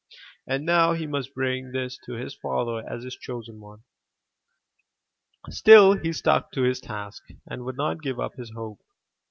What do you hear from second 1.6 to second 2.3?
this to